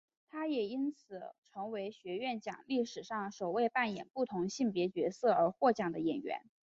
[0.31, 6.49] 她也因此成为学院奖历史上首位扮演不同性别角色而获奖的演员。